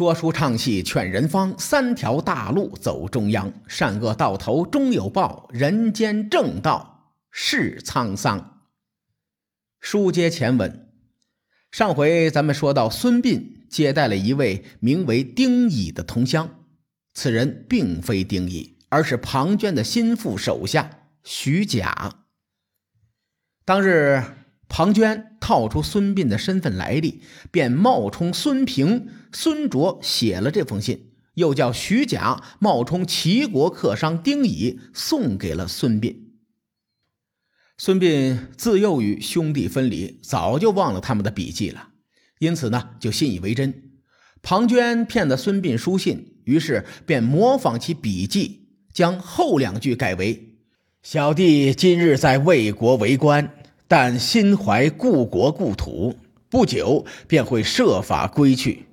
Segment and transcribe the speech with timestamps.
[0.00, 3.52] 说书唱戏劝人方，三条大路走中央。
[3.68, 8.62] 善恶到头终有报，人间正道是沧桑。
[9.78, 10.88] 书接前文，
[11.70, 16.48] 上回咱们说到，孙膑接待了一位名为丁乙的同乡，
[17.12, 22.24] 此人并非丁乙，而是庞涓的心腹手下徐甲。
[23.66, 24.22] 当日。
[24.72, 27.20] 庞涓套出孙膑的身份来历，
[27.50, 36.16] 便冒充孙平、孙卓写了这封信，又叫徐甲冒充齐国客商丁乙送给了孙膑。
[37.76, 41.88] 孙膑自幼与兄弟分离，早就忘了他们的笔迹了，
[42.38, 43.90] 因此呢，就信以为真。
[44.40, 50.58] 庞涓骗得孙膑书信，于是便模仿其笔迹，将后两句改为
[51.02, 53.52] ：“小弟今日在魏国为官。”
[53.92, 56.16] 但心怀故国故土，
[56.48, 58.86] 不久便会设法归去。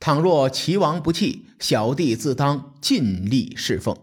[0.00, 3.96] 倘若齐王不弃，小弟自当尽力侍奉。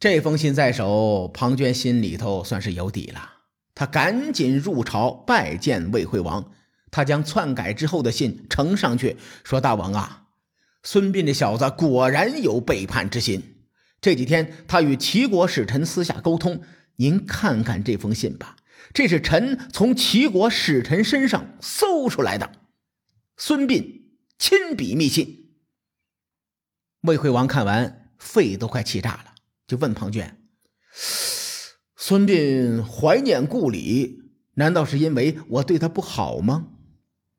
[0.00, 3.34] 这封信在手，庞涓心里头算是有底了。
[3.76, 6.50] 他赶紧入朝拜见魏惠王。
[6.90, 10.24] 他将篡改之后的信呈上去，说：“大王啊，
[10.82, 13.40] 孙膑这小子果然有背叛之心。
[14.00, 16.62] 这几天他与齐国使臣私下沟通，
[16.96, 18.56] 您看看这封信吧。”
[18.92, 22.52] 这是臣从齐国使臣身上搜出来的，
[23.36, 24.02] 孙膑
[24.38, 25.56] 亲笔密信。
[27.00, 29.34] 魏惠王看完，肺都快气炸了，
[29.66, 30.34] 就问庞涓
[31.96, 34.22] ：“孙膑怀念故里，
[34.54, 36.68] 难道是因为我对他不好吗？”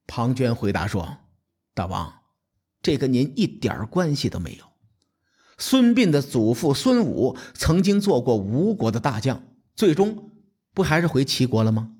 [0.07, 1.17] 庞涓回答说
[1.73, 2.21] ：“大王，
[2.81, 4.65] 这跟您一点关系都没有。
[5.57, 9.41] 孙膑的祖父孙武曾经做过吴国的大将，
[9.75, 10.31] 最终……”
[10.75, 11.93] 不还是回齐国了吗？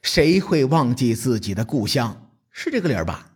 [0.00, 2.30] 谁会忘记自己的故乡？
[2.50, 3.32] 是这个理儿吧？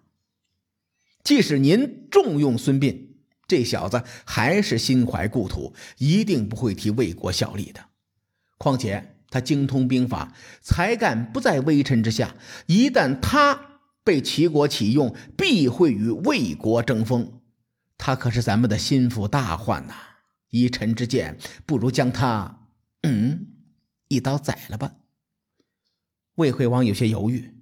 [1.24, 3.08] 即使您重用孙膑，
[3.48, 7.84] 这小子还是心怀故土，一定不会替魏国效力的。
[8.56, 12.36] 况且他精通兵法，才干不在微臣之下。
[12.66, 17.40] 一旦他被齐国启用，必会与魏国争锋。
[17.98, 19.94] 他可是咱们的心腹大患呐！
[20.50, 21.36] 依臣之见，
[21.66, 22.68] 不如将他……
[23.02, 23.47] 嗯。
[24.08, 24.94] 一刀宰了吧！
[26.34, 27.54] 魏惠王有些犹豫。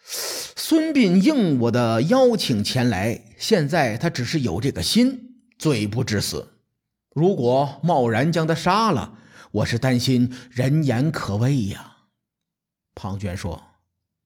[0.00, 6.48] 孙膑应我的邀请前来，现在他只是有这个心，罪不至死。
[7.14, 9.18] 如果贸然将他杀了，
[9.50, 11.96] 我是担心人言可畏呀。
[12.94, 13.62] 庞涓说：“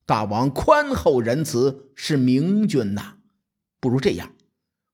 [0.05, 3.15] 大王宽厚仁慈，是明君呐。
[3.79, 4.33] 不如这样，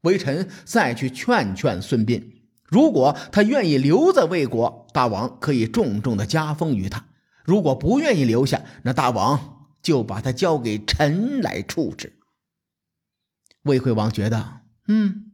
[0.02, 2.24] 微臣再去劝劝孙膑。”
[2.70, 7.06] 如果他愿意留在魏国，大王可以重重的加封于他；
[7.44, 12.20] 如果不愿意留下，那大王就把他交给臣来处置。
[13.64, 15.32] 魏惠王觉得，嗯，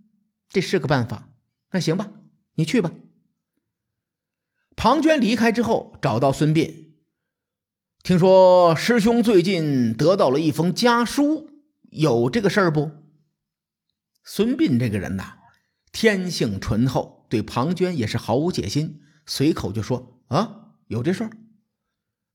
[0.50, 1.30] 这是个办法。
[1.72, 2.12] 那行吧，
[2.56, 2.92] 你去吧。
[4.76, 6.88] 庞涓离开之后，找到孙膑，
[8.04, 11.50] 听说师兄最近得到了一封家书，
[11.92, 12.92] 有这个事儿不？
[14.24, 15.38] 孙膑这个人呐，
[15.92, 17.16] 天性醇厚。
[17.28, 21.32] 对庞涓也是毫无戒心，随口就说：“啊，有这事儿。”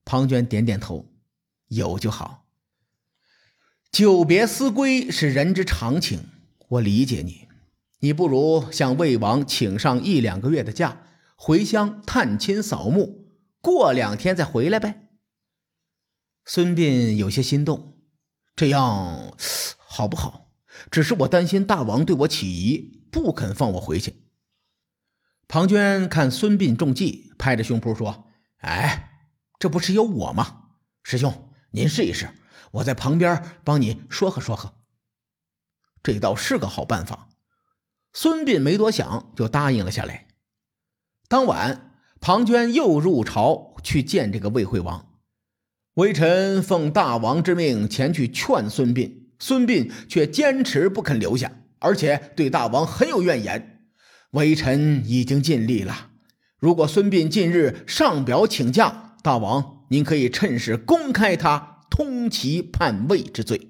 [0.04, 1.12] 庞涓点点头
[1.68, 2.46] ：“有就好。
[3.92, 6.28] 久别思归是人之常情，
[6.68, 7.48] 我理解你。
[8.00, 11.06] 你不如向魏王请上一两个月的假，
[11.36, 13.28] 回乡探亲扫墓，
[13.60, 15.08] 过两天再回来呗。”
[16.46, 17.98] 孙膑有些心动，
[18.56, 19.36] 这样
[19.76, 20.50] 好不好？
[20.90, 24.29] 只是我担心大王对我起疑，不肯放我回去。
[25.52, 28.30] 庞涓看孙膑中计，拍着胸脯说
[28.62, 29.24] ：“哎，
[29.58, 30.66] 这不是有我吗？
[31.02, 32.28] 师兄，您试一试，
[32.70, 34.74] 我在旁边帮你说和说和。
[36.04, 37.30] 这倒是个好办法。”
[38.14, 40.28] 孙膑没多想，就答应了下来。
[41.26, 45.18] 当晚，庞涓又入朝去见这个魏惠王。
[45.94, 53.78] 微臣奉大王之命前去劝孙膑，孙膑却坚持不肯留下，而且对大王很有怨言。
[54.32, 56.10] 微臣已经尽力了。
[56.58, 63.68] 如果孙膑近日上表请假，大王您可以趁势公开他通齐叛魏之罪。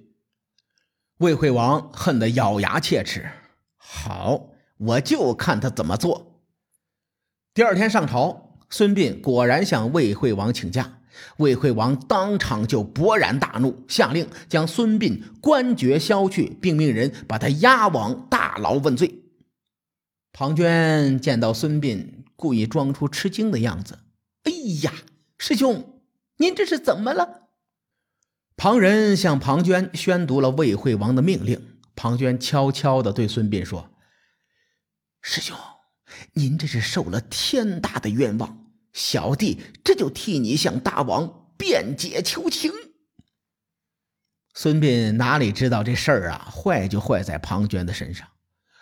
[1.18, 3.30] 魏惠王恨得咬牙切齿。
[3.76, 6.42] 好，我就看他怎么做。
[7.54, 10.98] 第二天上朝，孙膑果然向魏惠王请假。
[11.38, 19.22] 魏惠王当场就勃然大怒，下令将孙膑官爵削去，并命人把他押往大牢问罪。
[20.32, 23.99] 庞涓见到孙膑，故意装出吃惊的样子。
[24.44, 24.93] “哎呀，
[25.38, 26.03] 师兄，
[26.37, 27.49] 您这是怎么了？”
[28.56, 31.79] 旁人向庞涓宣读了魏惠王的命令。
[31.97, 33.91] 庞涓悄悄地对孙膑说
[35.21, 35.56] ：“师兄，
[36.32, 42.73] 您这是受了天大的冤枉，小弟这就替你向大王辩解求情。”
[44.55, 48.27] 孙膑哪里知道这事儿啊，坏就坏在庞涓的身上。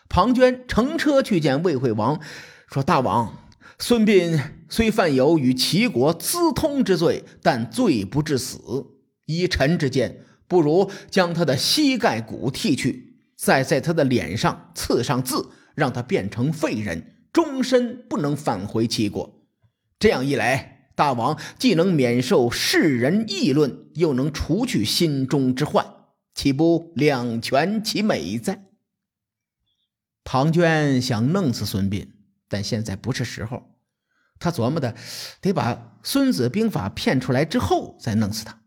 [0.09, 2.21] 庞涓乘车去见魏惠王，
[2.67, 3.45] 说：“大王。”
[3.81, 8.59] 孙膑虽犯有与齐国私通之罪，但罪不至死。
[9.27, 19.47] 依臣之见，不如将他的膝盖骨剔去，再在他的脸上刺上字，让他变成废人，终身不能返回齐国。
[20.01, 25.87] 这样一来，大王既能免受世人议论，又能除去心中之患，
[26.35, 28.65] 岂不两全其美哉？
[30.31, 32.07] 庞涓想弄死孙膑。
[32.49, 33.79] 但现在不是时候，
[34.39, 34.95] 他琢磨的
[35.41, 38.61] 得把《孙子兵法》骗出来之后再弄死他。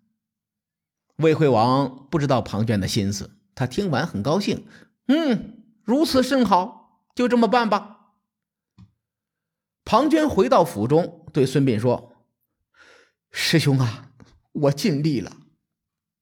[1.17, 4.65] 魏惠王不知道庞涓的心思，他听完很高兴，
[5.05, 8.15] 嗯，如此甚好，就这么办吧。
[9.85, 12.15] 庞涓回到府中，对孙膑说
[13.29, 14.09] ：“师兄啊，
[14.53, 15.37] 我尽力了。”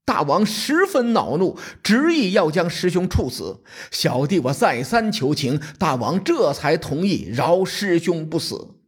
[0.09, 3.63] 大王十分恼怒，执意要将师兄处死。
[3.91, 8.79] 小弟我再三求情，大王这才同意饶师兄不死。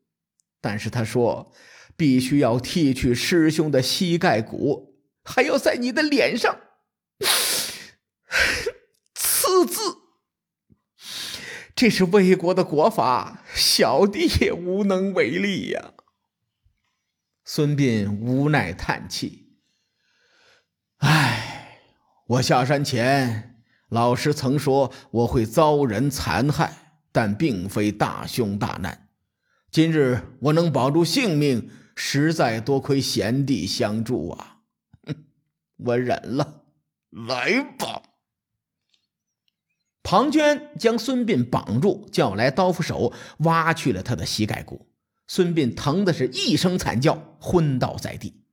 [0.59, 1.53] 但是他说，
[1.95, 6.57] 必须要剃去师兄的膝盖骨，还要在你的脸上
[9.13, 9.97] 刺字。
[11.75, 15.93] 这是魏国的国法，小弟也无能为力呀。
[17.45, 19.50] 孙膑无奈叹气。
[21.01, 21.79] 唉，
[22.27, 23.55] 我下山前，
[23.89, 29.09] 老师曾说我会遭人残害，但并非大凶大难。
[29.71, 34.59] 今日我能保住性命，实在多亏贤弟相助啊！
[35.07, 35.15] 哼，
[35.77, 36.65] 我忍了。
[37.09, 38.03] 来吧。
[40.03, 44.87] 庞涓将孙膑绑住，叫来刀斧手，挖去了他的膝盖骨。
[45.27, 48.43] 孙膑疼的是一声惨叫，昏倒在地。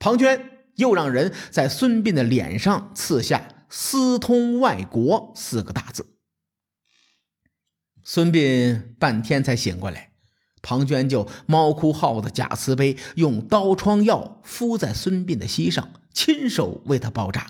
[0.00, 0.58] 庞涓。
[0.76, 6.06] 又让人在孙膑的脸上刺下“私通外国”四个大字。
[8.02, 10.12] 孙膑半天才醒过来，
[10.62, 17.48] 庞涓就猫哭耗子假慈悲，用刀疮药敷在孙膑的膝上，亲手为他包扎，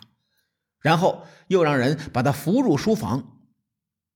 [0.81, 3.39] 然后又让人把他扶入书房。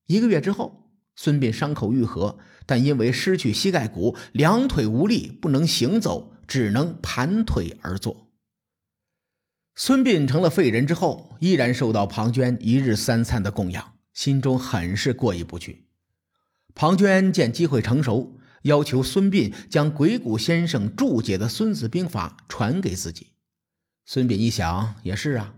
[0.07, 8.24] 一个月之后，孙膑伤口愈合，但因为失去膝盖骨，两腿无力，不能行走，只能盘腿而坐。
[9.77, 15.87] 孙膑成了废人之后，依然受到庞涓一日三餐的供养，心中很是过意不去。
[16.73, 23.33] 庞涓见机会成熟，要求孙膑将鬼谷先生注解的《孙子兵法》传给自己。
[24.05, 25.55] 孙膑一想，也是啊，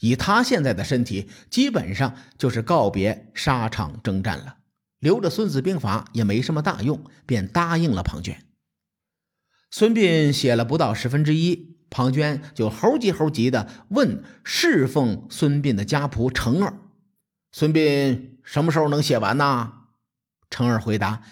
[0.00, 4.56] 以他现在的身体，基本上就是告别沙场征战了，
[4.98, 8.38] 留着《孙子兵法》也没什么大用，便答应了庞涓。
[9.70, 11.76] 孙膑写了不到十分之一。
[11.92, 16.78] 庞涓就猴急猴急的问侍奉孙膑的家仆程儿
[17.52, 19.74] ：“孙膑什么时候能写完呢？”
[20.48, 21.22] 程儿回答：“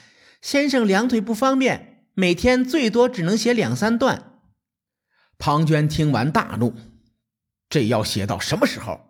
[0.42, 4.42] 先生两腿不方便，每天最多只能写两三段。”
[5.38, 6.74] 庞涓听完大怒
[7.70, 9.00] ：“这要写到什么时候？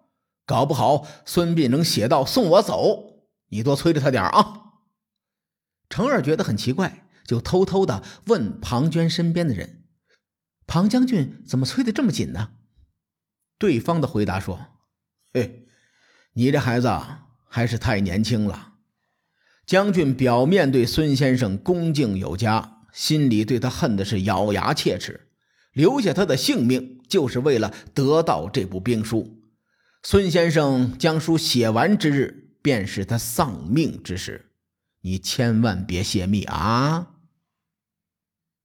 [0.46, 4.74] 搞不好孙膑能写到送我走，你多催着他点啊！”
[5.90, 9.79] 程儿觉得很奇怪，就偷偷的问庞涓身边的人。
[10.70, 12.50] 庞将军怎么催得这么紧呢？
[13.58, 14.68] 对方的回答说
[15.34, 15.66] ：“嘿，
[16.34, 16.88] 你这孩子
[17.48, 18.74] 还是太年轻了。
[19.66, 25.32] 将军表面对孙先生恭敬有加，心里对他恨的是咬牙切齿，
[25.72, 29.42] 留下他的性命就是为了得到这部兵书。
[30.04, 34.52] 孙先生将书写完之日，便是他丧命之时，
[35.00, 37.14] 你千万别泄密啊！”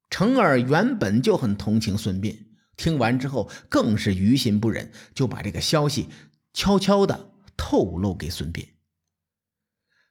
[0.10, 2.38] 程耳原本就很同情孙膑，
[2.78, 6.08] 听完之后更是于心不忍，就把这个消息
[6.54, 8.68] 悄悄的透露给孙膑。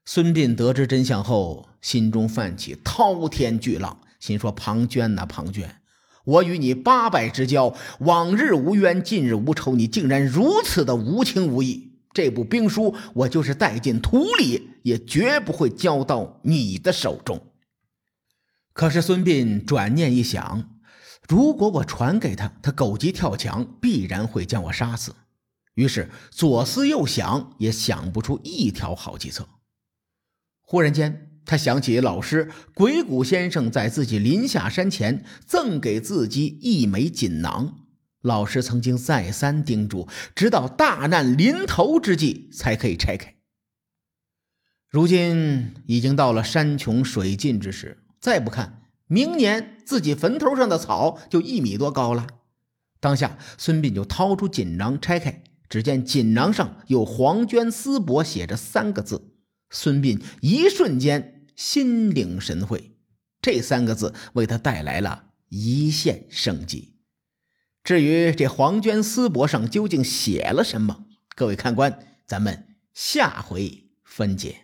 [0.05, 5.67] 孙膑得知真相后，心中泛起滔天巨浪，心说：“庞涓呐，庞涓，
[6.25, 11.93] 我与你八拜之交，往日无冤，近日无仇，你竟然如此的无情无义！
[12.13, 17.41] 这部兵书，我就是带进土里，也绝不会交到你的手中。”
[18.75, 20.79] 可是孙膑转念一想，
[21.29, 25.15] 如果我传给他，他狗急跳墙，必然会将我杀死。
[25.75, 29.49] 于是左思右想，也想不出一条好计策。
[30.61, 37.87] 忽然间，他想起老师鬼谷先生在自己临下山前赠给自己一枚锦囊，
[38.23, 43.37] 老师曾经再三叮嘱，直到大难临头之际才可以拆开。
[44.89, 52.27] 如今已经到了山穷水尽之时，再不看，明年自己坟头上的草就一米多高了。
[52.99, 59.35] 当下，孙膑就掏出锦囊拆开，只见锦囊上有黄绢丝帛写着三个字。
[59.69, 62.97] 孙膑一瞬间心领神会，
[63.43, 66.95] 这三个字为他带来了一线生机。
[67.83, 71.05] 至于这黄绢丝帛上究竟写了什么，
[71.37, 74.64] 各位看官，咱们下回分解。